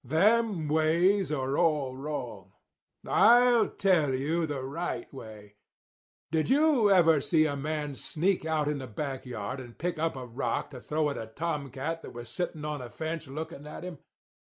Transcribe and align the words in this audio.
Them 0.03 0.67
ways 0.67 1.31
are 1.31 1.59
all 1.59 1.95
wrong. 1.95 2.53
"I'll 3.05 3.67
tell 3.69 4.15
you 4.15 4.47
the 4.47 4.63
right 4.63 5.05
way. 5.13 5.57
Did 6.31 6.49
you 6.49 6.89
ever 6.89 7.21
see 7.21 7.45
a 7.45 7.55
man 7.55 7.93
sneak 7.93 8.43
out 8.43 8.67
in 8.67 8.79
the 8.79 8.87
back 8.87 9.27
yard 9.27 9.59
and 9.59 9.77
pick 9.77 9.99
up 9.99 10.15
a 10.15 10.25
rock 10.25 10.71
to 10.71 10.81
throw 10.81 11.11
at 11.11 11.19
a 11.19 11.27
tomcat 11.27 12.01
that 12.01 12.13
was 12.15 12.29
sitting 12.29 12.65
on 12.65 12.81
a 12.81 12.89
fence 12.89 13.27
looking 13.27 13.67
at 13.67 13.83
him? 13.83 13.99